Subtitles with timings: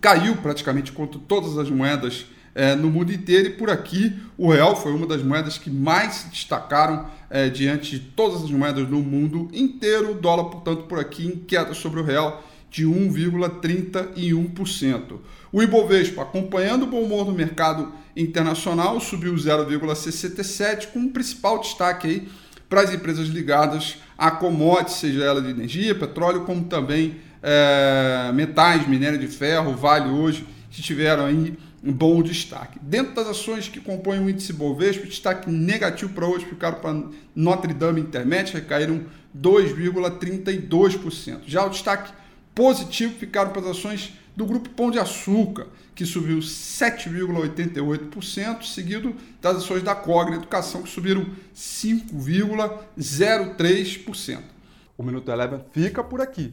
[0.00, 4.74] caiu praticamente contra todas as moedas é, no mundo inteiro e por aqui o real
[4.74, 9.00] foi uma das moedas que mais se destacaram é, diante de todas as moedas no
[9.00, 10.12] mundo inteiro.
[10.12, 15.18] O dólar, portanto, por aqui em queda sobre o real de 1,31%.
[15.52, 22.06] O Ibovespa, acompanhando o bom humor do mercado internacional, subiu 0,67, com o principal destaque
[22.06, 22.28] aí
[22.68, 28.86] para as empresas ligadas a commodities, seja ela de energia, petróleo, como também é, metais,
[28.86, 32.78] minério de ferro, vale hoje, que tiveram aí um bom destaque.
[32.82, 37.02] Dentro das ações que compõem o índice Bovespa, destaque negativo para hoje ficaram para
[37.34, 41.40] Notre Dame Intermédia, recaíram 2,32%.
[41.46, 42.12] Já o destaque
[42.54, 49.58] positivo ficaram para as ações do grupo Pão de Açúcar, que subiu 7,88%, seguido das
[49.58, 54.40] ações da Cogna Educação, que subiram 5,03%.
[54.96, 56.52] O Minuto Eleven fica por aqui.